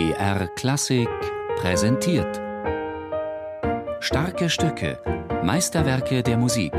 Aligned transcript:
BR 0.00 0.46
Klassik 0.56 1.10
präsentiert. 1.56 2.40
Starke 4.00 4.48
Stücke, 4.48 4.98
Meisterwerke 5.44 6.22
der 6.22 6.38
Musik. 6.38 6.72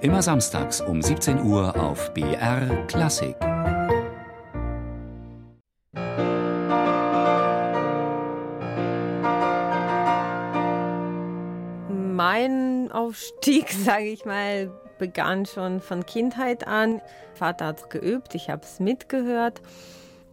Immer 0.00 0.22
samstags 0.22 0.80
um 0.80 1.02
17 1.02 1.42
Uhr 1.42 1.78
auf 1.78 2.14
BR 2.14 2.86
Klassik. 2.86 3.36
Mein 11.90 12.90
Aufstieg, 12.90 13.72
sage 13.72 14.06
ich 14.06 14.24
mal, 14.24 14.70
begann 14.98 15.44
schon 15.44 15.82
von 15.82 16.06
Kindheit 16.06 16.66
an. 16.66 17.02
Vater 17.34 17.66
hat 17.66 17.80
es 17.80 17.88
geübt, 17.90 18.34
ich 18.34 18.48
habe 18.48 18.62
es 18.62 18.80
mitgehört 18.80 19.60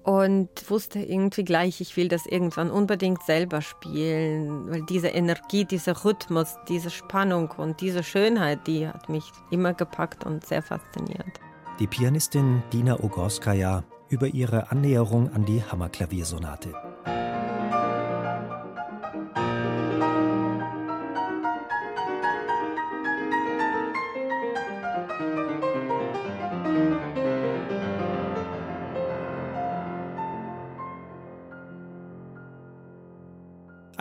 und 0.03 0.49
wusste 0.69 0.99
irgendwie 0.99 1.43
gleich, 1.43 1.81
ich 1.81 1.95
will 1.97 2.07
das 2.07 2.25
irgendwann 2.25 2.71
unbedingt 2.71 3.23
selber 3.23 3.61
spielen, 3.61 4.69
weil 4.69 4.83
diese 4.83 5.09
Energie, 5.09 5.65
dieser 5.65 6.03
Rhythmus, 6.03 6.55
diese 6.67 6.89
Spannung 6.89 7.51
und 7.57 7.81
diese 7.81 8.03
Schönheit, 8.03 8.65
die 8.67 8.87
hat 8.87 9.09
mich 9.09 9.31
immer 9.51 9.73
gepackt 9.73 10.25
und 10.25 10.45
sehr 10.45 10.61
fasziniert. 10.61 11.39
Die 11.79 11.87
Pianistin 11.87 12.63
Dina 12.73 12.99
Ogorskaya 12.99 13.83
über 14.09 14.27
ihre 14.27 14.71
Annäherung 14.71 15.31
an 15.33 15.45
die 15.45 15.63
Hammerklaviersonate. 15.63 16.90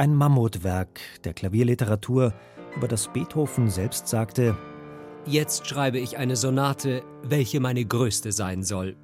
Ein 0.01 0.15
Mammutwerk 0.15 0.99
der 1.25 1.35
Klavierliteratur, 1.35 2.33
über 2.75 2.89
das 2.89 3.13
Beethoven 3.13 3.69
selbst 3.69 4.09
sagte: 4.09 4.57
Jetzt 5.27 5.67
schreibe 5.67 5.99
ich 5.99 6.17
eine 6.17 6.37
Sonate, 6.37 7.03
welche 7.23 7.61
meine 7.61 7.85
größte 7.85 8.33
sein 8.33 8.63
soll. 8.63 8.97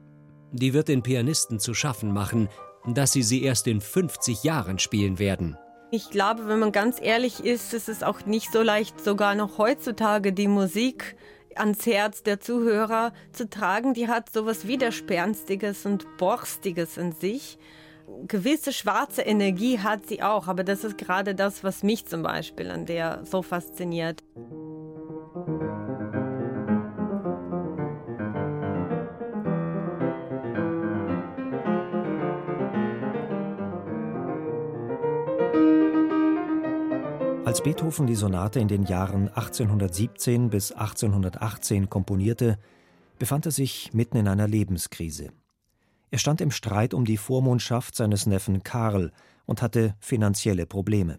Die 0.52 0.72
wird 0.72 0.88
den 0.88 1.02
Pianisten 1.02 1.60
zu 1.60 1.74
schaffen 1.74 2.14
machen, 2.14 2.48
dass 2.86 3.12
sie 3.12 3.22
sie 3.22 3.42
erst 3.42 3.66
in 3.66 3.82
50 3.82 4.42
Jahren 4.42 4.78
spielen 4.78 5.18
werden. 5.18 5.58
Ich 5.90 6.08
glaube, 6.08 6.48
wenn 6.48 6.60
man 6.60 6.72
ganz 6.72 6.98
ehrlich 6.98 7.44
ist, 7.44 7.74
ist 7.74 7.90
es 7.90 8.02
auch 8.02 8.24
nicht 8.24 8.50
so 8.50 8.62
leicht, 8.62 8.98
sogar 9.04 9.34
noch 9.34 9.58
heutzutage 9.58 10.32
die 10.32 10.48
Musik 10.48 11.16
ans 11.56 11.84
Herz 11.84 12.22
der 12.22 12.40
Zuhörer 12.40 13.12
zu 13.32 13.50
tragen. 13.50 13.92
Die 13.92 14.08
hat 14.08 14.30
so 14.30 14.46
was 14.46 14.66
Widerspenstiges 14.66 15.84
und 15.84 16.06
Borstiges 16.16 16.96
in 16.96 17.12
sich 17.12 17.58
gewisse 18.26 18.72
schwarze 18.72 19.22
Energie 19.22 19.78
hat 19.78 20.06
sie 20.06 20.22
auch, 20.22 20.48
aber 20.48 20.64
das 20.64 20.84
ist 20.84 20.98
gerade 20.98 21.34
das, 21.34 21.64
was 21.64 21.82
mich 21.82 22.06
zum 22.06 22.22
Beispiel 22.22 22.70
an 22.70 22.86
der 22.86 23.24
so 23.24 23.42
fasziniert. 23.42 24.22
Als 37.44 37.62
Beethoven 37.62 38.06
die 38.06 38.16
Sonate 38.16 38.60
in 38.60 38.68
den 38.68 38.84
Jahren 38.84 39.28
1817 39.28 40.50
bis 40.50 40.72
1818 40.72 41.88
komponierte, 41.88 42.58
befand 43.18 43.46
er 43.46 43.52
sich 43.52 43.94
mitten 43.94 44.16
in 44.18 44.28
einer 44.28 44.46
Lebenskrise. 44.46 45.30
Er 46.10 46.18
stand 46.18 46.40
im 46.40 46.50
Streit 46.50 46.94
um 46.94 47.04
die 47.04 47.16
Vormundschaft 47.16 47.94
seines 47.94 48.26
Neffen 48.26 48.62
Karl 48.62 49.12
und 49.44 49.62
hatte 49.62 49.96
finanzielle 49.98 50.66
Probleme. 50.66 51.18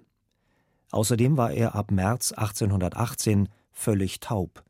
Außerdem 0.91 1.37
war 1.37 1.51
er 1.51 1.75
ab 1.75 1.91
März 1.91 2.31
1818 2.31 3.49
völlig 3.71 4.19
taub. 4.19 4.63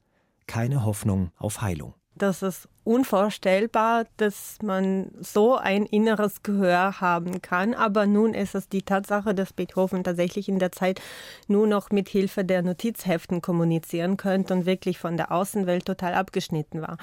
Keine 0.47 0.83
Hoffnung 0.83 1.31
auf 1.37 1.61
Heilung. 1.61 1.93
Das 2.17 2.41
ist 2.41 2.67
unvorstellbar, 2.83 4.05
dass 4.17 4.57
man 4.63 5.11
so 5.19 5.55
ein 5.55 5.85
inneres 5.85 6.41
Gehör 6.41 6.99
haben 6.99 7.41
kann. 7.41 7.73
Aber 7.73 8.05
nun 8.05 8.33
ist 8.33 8.55
es 8.55 8.69
die 8.69 8.81
Tatsache, 8.81 9.35
dass 9.35 9.53
Beethoven 9.53 10.03
tatsächlich 10.03 10.49
in 10.49 10.59
der 10.59 10.71
Zeit 10.71 11.01
nur 11.47 11.67
noch 11.67 11.91
mit 11.91 12.09
Hilfe 12.09 12.43
der 12.43 12.63
Notizheften 12.63 13.41
kommunizieren 13.41 14.17
könnte 14.17 14.53
und 14.53 14.65
wirklich 14.65 14.97
von 14.99 15.17
der 15.17 15.31
Außenwelt 15.31 15.85
total 15.85 16.13
abgeschnitten 16.13 16.81
war 16.81 16.97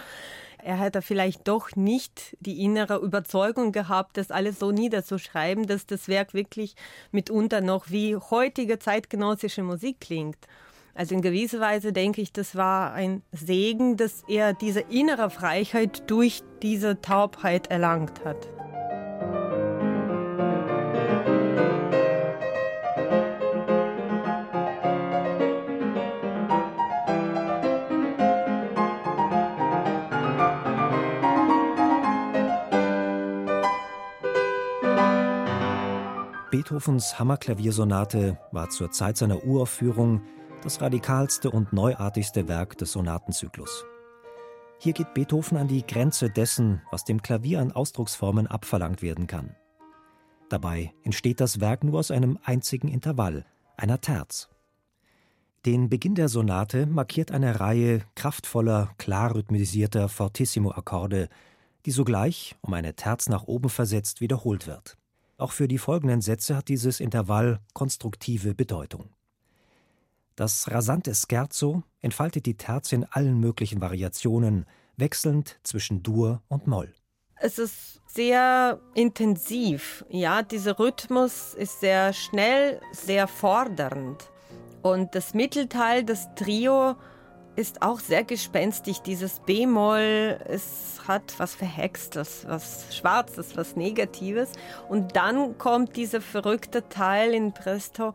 er 0.65 0.79
hätte 0.79 1.03
vielleicht 1.03 1.47
doch 1.47 1.77
nicht 1.77 2.37
die 2.41 2.65
innere 2.65 2.97
Überzeugung 2.97 3.71
gehabt, 3.71 4.17
das 4.17 4.31
alles 4.31 4.59
so 4.59 4.73
niederzuschreiben, 4.73 5.67
dass 5.67 5.85
das 5.85 6.09
Werk 6.09 6.33
wirklich 6.33 6.75
mitunter 7.13 7.61
noch 7.61 7.91
wie 7.91 8.17
heutige 8.17 8.79
zeitgenössische 8.79 9.63
Musik 9.63 10.01
klingt. 10.01 10.39
Also 10.97 11.17
in 11.17 11.23
gewisser 11.23 11.59
Weise 11.59 11.93
denke 11.93 12.21
ich, 12.21 12.33
das 12.33 12.55
war 12.55 12.93
ein 12.93 13.23
Segen, 13.33 13.97
dass 13.97 14.23
er 14.29 14.55
diese 14.55 14.81
innere 14.81 15.29
Freiheit 15.29 16.09
durch 16.09 16.43
diese 16.63 17.01
Taubheit 17.01 17.67
erlangt 17.67 18.25
hat. 18.25 18.49
Beethovens 36.53 37.19
Hammerklaviersonate 37.19 38.39
war 38.53 38.71
zur 38.71 38.93
Zeit 38.93 39.17
seiner 39.17 39.45
Uraufführung 39.45 40.23
das 40.65 40.81
radikalste 40.81 41.51
und 41.51 41.75
neuartigste 41.75 42.49
Werk 42.49 42.79
des 42.79 42.93
Sonatenzyklus. 42.93 43.85
Hier 44.79 44.95
geht 44.95 45.13
Beethoven 45.13 45.59
an 45.59 45.69
die 45.69 45.87
Grenze 45.87 46.31
dessen, 46.31 46.81
was 46.91 47.05
dem 47.05 47.21
Klavier 47.21 47.61
an 47.61 47.71
Ausdrucksformen 47.71 48.47
abverlangt 48.47 49.03
werden 49.03 49.27
kann. 49.27 49.55
Dabei 50.49 50.95
entsteht 51.03 51.41
das 51.41 51.61
Werk 51.61 51.85
nur 51.85 51.99
aus 51.99 52.11
einem 52.11 52.39
einzigen 52.43 52.89
Intervall, 52.89 53.45
einer 53.77 54.01
Terz. 54.01 54.49
Den 55.67 55.91
Beginn 55.91 56.15
der 56.15 56.29
Sonate 56.29 56.87
markiert 56.87 57.31
eine 57.31 57.61
Reihe 57.61 58.03
kraftvoller, 58.15 58.91
klar 58.97 59.35
rhythmisierter 59.35 60.09
Fortissimo-Akkorde, 60.09 61.29
die 61.85 61.91
sogleich, 61.91 62.57
um 62.63 62.73
eine 62.73 62.95
Terz 62.95 63.29
nach 63.29 63.45
oben 63.45 63.69
versetzt, 63.69 64.23
wiederholt 64.23 64.67
wird. 64.67 64.97
Auch 65.37 65.53
für 65.53 65.69
die 65.69 65.79
folgenden 65.79 66.23
Sätze 66.23 66.57
hat 66.57 66.69
dieses 66.69 67.01
Intervall 67.01 67.61
konstruktive 67.75 68.55
Bedeutung. 68.55 69.11
Das 70.37 70.69
rasante 70.71 71.15
Scherzo 71.15 71.85
entfaltet 72.01 72.47
die 72.47 72.57
Terz 72.57 72.93
in 72.93 73.05
allen 73.05 73.39
möglichen 73.39 73.81
Variationen, 73.81 74.67
wechselnd 74.97 75.61
zwischen 75.63 76.03
Dur 76.03 76.43
und 76.49 76.67
Moll. 76.67 76.93
Es 77.37 77.59
ist 77.59 78.01
sehr 78.07 78.81
intensiv. 78.95 80.05
Ja, 80.09 80.43
dieser 80.43 80.79
Rhythmus 80.79 81.55
ist 81.55 81.81
sehr 81.81 82.13
schnell, 82.13 82.81
sehr 82.93 83.29
fordernd. 83.29 84.31
Und 84.83 85.15
das 85.15 85.35
Mittelteil, 85.35 86.05
das 86.05 86.29
Trio, 86.35 86.97
ist 87.57 87.83
auch 87.83 88.01
sehr 88.01 88.25
gespenstig. 88.25 89.01
Dieses 89.03 89.41
B-Moll, 89.41 90.41
es 90.49 91.01
hat 91.07 91.35
was 91.39 91.55
Verhextes, 91.55 92.45
was 92.49 92.95
Schwarzes, 92.97 93.57
was 93.57 93.77
Negatives. 93.77 94.51
Und 94.89 95.15
dann 95.17 95.57
kommt 95.59 95.97
dieser 95.97 96.21
verrückte 96.21 96.89
Teil 96.89 97.35
in 97.35 97.53
Presto, 97.53 98.15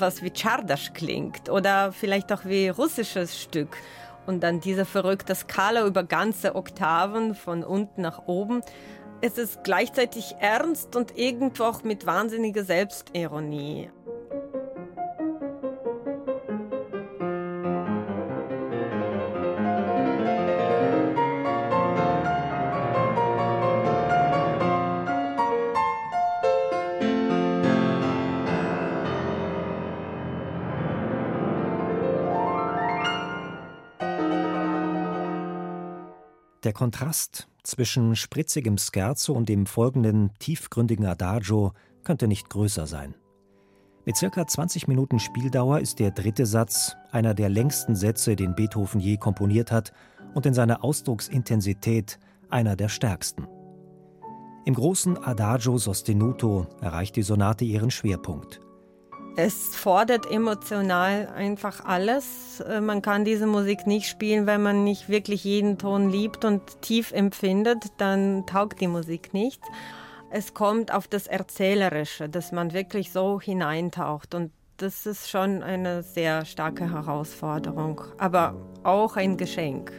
was 0.00 0.22
wie 0.22 0.30
Czardasch 0.30 0.92
klingt 0.92 1.48
oder 1.48 1.92
vielleicht 1.92 2.32
auch 2.32 2.44
wie 2.44 2.68
russisches 2.68 3.40
Stück. 3.40 3.76
Und 4.26 4.42
dann 4.42 4.60
diese 4.60 4.84
verrückte 4.84 5.34
Skala 5.34 5.86
über 5.86 6.02
ganze 6.02 6.54
Oktaven 6.54 7.34
von 7.34 7.62
unten 7.62 8.02
nach 8.02 8.26
oben. 8.26 8.62
Es 9.20 9.38
ist 9.38 9.64
gleichzeitig 9.64 10.36
ernst 10.40 10.96
und 10.96 11.16
irgendwo 11.16 11.64
auch 11.64 11.82
mit 11.82 12.06
wahnsinniger 12.06 12.64
Selbstironie. 12.64 13.90
Der 36.64 36.72
Kontrast 36.72 37.46
zwischen 37.62 38.16
spritzigem 38.16 38.78
Scherzo 38.78 39.34
und 39.34 39.50
dem 39.50 39.66
folgenden 39.66 40.30
tiefgründigen 40.38 41.04
Adagio 41.04 41.72
könnte 42.04 42.26
nicht 42.26 42.48
größer 42.48 42.86
sein. 42.86 43.14
Mit 44.06 44.16
circa 44.16 44.46
20 44.46 44.88
Minuten 44.88 45.18
Spieldauer 45.18 45.80
ist 45.80 45.98
der 45.98 46.10
dritte 46.10 46.46
Satz 46.46 46.96
einer 47.12 47.34
der 47.34 47.50
längsten 47.50 47.94
Sätze, 47.94 48.34
den 48.34 48.54
Beethoven 48.54 48.98
je 48.98 49.18
komponiert 49.18 49.70
hat 49.70 49.92
und 50.34 50.46
in 50.46 50.54
seiner 50.54 50.82
Ausdrucksintensität 50.82 52.18
einer 52.48 52.76
der 52.76 52.88
stärksten. 52.88 53.46
Im 54.64 54.72
großen 54.72 55.22
Adagio 55.22 55.76
sostenuto 55.76 56.66
erreicht 56.80 57.16
die 57.16 57.22
Sonate 57.22 57.66
ihren 57.66 57.90
Schwerpunkt. 57.90 58.63
Es 59.36 59.74
fordert 59.74 60.30
emotional 60.30 61.28
einfach 61.34 61.84
alles. 61.84 62.60
Äh, 62.60 62.80
man 62.80 63.02
kann 63.02 63.24
diese 63.24 63.46
Musik 63.46 63.86
nicht 63.86 64.08
spielen, 64.08 64.46
wenn 64.46 64.62
man 64.62 64.84
nicht 64.84 65.08
wirklich 65.08 65.42
jeden 65.42 65.76
Ton 65.76 66.08
liebt 66.08 66.44
und 66.44 66.62
tief 66.82 67.10
empfindet, 67.10 67.84
dann 67.96 68.46
taugt 68.46 68.80
die 68.80 68.86
Musik 68.86 69.34
nicht. 69.34 69.60
Es 70.30 70.54
kommt 70.54 70.92
auf 70.92 71.08
das 71.08 71.26
Erzählerische, 71.26 72.28
dass 72.28 72.52
man 72.52 72.72
wirklich 72.72 73.12
so 73.12 73.40
hineintaucht 73.40 74.34
und 74.34 74.52
das 74.76 75.06
ist 75.06 75.30
schon 75.30 75.62
eine 75.62 76.02
sehr 76.02 76.44
starke 76.44 76.90
Herausforderung, 76.90 78.02
aber 78.18 78.56
auch 78.82 79.16
ein 79.16 79.36
Geschenk. 79.36 79.92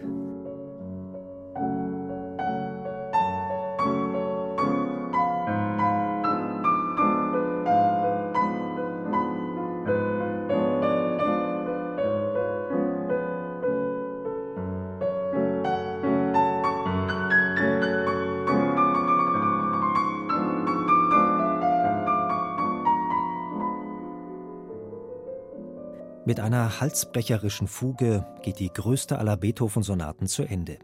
Mit 26.28 26.40
einer 26.40 26.80
halsbrecherischen 26.80 27.68
Fuge 27.68 28.26
geht 28.42 28.58
die 28.58 28.74
größte 28.74 29.20
aller 29.20 29.38
Beethoven-Sonaten 29.38 30.26
zu 30.26 30.42
Ende. 30.42 30.80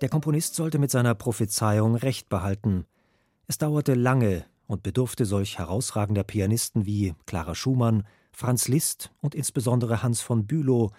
Der 0.00 0.08
Komponist 0.08 0.54
sollte 0.54 0.78
mit 0.78 0.90
seiner 0.90 1.14
Prophezeiung 1.14 1.96
recht 1.96 2.30
behalten. 2.30 2.86
Es 3.46 3.58
dauerte 3.58 3.92
lange 3.92 4.46
und 4.66 4.82
bedurfte 4.82 5.26
solch 5.26 5.58
herausragender 5.58 6.24
Pianisten 6.24 6.86
wie 6.86 7.14
Clara 7.26 7.54
Schumann, 7.54 8.04
Franz 8.32 8.68
Liszt 8.68 9.10
und 9.20 9.34
insbesondere 9.34 10.02
Hans 10.02 10.22
von 10.22 10.46
Bülow, 10.46 10.92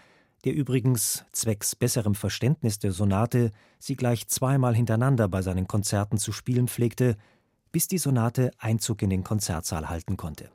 der 0.45 0.53
übrigens 0.53 1.25
zwecks 1.31 1.75
besserem 1.75 2.13
Verständnis 2.13 2.77
der 2.77 2.91
Sonate 2.91 3.51
sie 3.79 3.95
gleich 3.95 4.27
zweimal 4.27 4.75
hintereinander 4.75 5.27
bei 5.27 5.41
seinen 5.41 5.67
Konzerten 5.67 6.19
zu 6.19 6.31
spielen 6.33 6.67
pflegte, 6.67 7.17
bis 7.71 7.87
die 7.87 7.97
Sonate 7.97 8.51
Einzug 8.59 9.01
in 9.01 9.09
den 9.09 9.23
Konzertsaal 9.23 9.89
halten 9.89 10.17
konnte. 10.17 10.51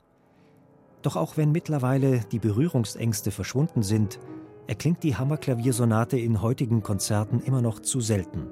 Doch 1.05 1.15
auch 1.15 1.37
wenn 1.37 1.51
mittlerweile 1.51 2.21
die 2.31 2.39
Berührungsängste 2.39 3.29
verschwunden 3.29 3.83
sind, 3.83 4.17
erklingt 4.65 5.03
die 5.03 5.15
Hammerklaviersonate 5.15 6.17
in 6.17 6.41
heutigen 6.41 6.81
Konzerten 6.81 7.41
immer 7.41 7.61
noch 7.61 7.79
zu 7.79 8.01
selten. 8.01 8.47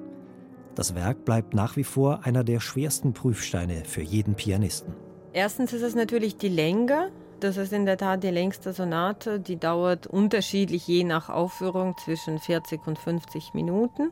Das 0.76 0.94
Werk 0.94 1.26
bleibt 1.26 1.56
nach 1.56 1.78
wie 1.78 1.84
vor 1.84 2.26
einer 2.26 2.44
der 2.44 2.60
schwersten 2.60 3.14
Prüfsteine 3.14 3.86
für 3.86 4.04
jeden 4.04 4.36
Pianisten. 4.36 4.94
Erstens 5.34 5.74
ist 5.74 5.82
es 5.82 5.96
natürlich 5.96 6.38
die 6.38 6.50
Länge. 6.50 7.10
Das 7.40 7.58
ist 7.58 7.74
in 7.74 7.88
der 7.88 7.98
Tat 7.98 8.24
die 8.24 8.30
längste 8.30 8.72
Sonate. 8.72 9.40
Die 9.40 9.58
dauert 9.58 10.06
unterschiedlich 10.06 10.88
je 10.88 11.06
nach 11.06 11.30
Aufführung 11.30 11.96
zwischen 12.06 12.38
40 12.38 12.86
und 12.86 13.00
50 13.00 13.56
Minuten. 13.56 14.12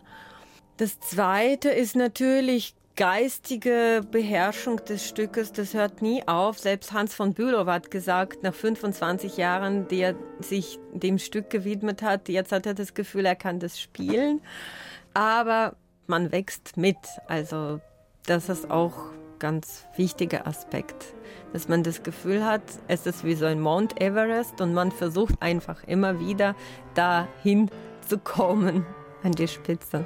Das 0.78 1.00
zweite 1.00 1.70
ist 1.70 1.96
natürlich 1.96 2.74
geistige 2.96 4.02
Beherrschung 4.12 4.78
des 4.86 5.08
Stückes, 5.08 5.52
das 5.52 5.74
hört 5.74 6.02
nie 6.02 6.28
auf. 6.28 6.60
Selbst 6.60 6.94
Hans 6.94 7.14
von 7.14 7.34
Bülow 7.34 7.66
hat 7.66 7.92
gesagt, 7.92 8.44
nach 8.44 8.54
25 8.54 9.38
Jahren, 9.38 9.88
die 9.88 10.02
er 10.02 10.16
sich 10.40 10.80
dem 10.94 11.18
Stück 11.18 11.50
gewidmet 11.50 12.02
hat, 12.02 12.30
jetzt 12.30 12.52
hat 12.52 12.66
er 12.66 12.74
das 12.74 12.94
Gefühl, 12.94 13.26
er 13.26 13.36
kann 13.36 13.60
das 13.60 13.80
spielen. 13.80 14.42
Aber 15.14 15.76
man 16.08 16.32
wächst 16.32 16.78
mit. 16.78 16.98
Also 17.28 17.80
das 18.26 18.50
ist 18.50 18.70
auch 18.70 19.12
ganz 19.40 19.88
wichtiger 19.96 20.46
Aspekt, 20.46 21.16
dass 21.52 21.68
man 21.68 21.82
das 21.82 22.04
Gefühl 22.04 22.46
hat, 22.46 22.62
es 22.88 23.08
ist 23.08 23.24
wie 23.24 23.34
so 23.34 23.46
ein 23.46 23.60
Mount 23.60 24.00
Everest 24.00 24.62
und 24.62 24.74
man 24.74 24.92
versucht 24.92 25.42
einfach 25.42 25.84
immer 25.86 26.20
wieder 26.20 26.56
dahin 26.94 27.72
zu 28.08 28.20
kommen 28.20 28.86
an 29.24 29.32
die 29.32 29.48
Spitze. 29.48 30.06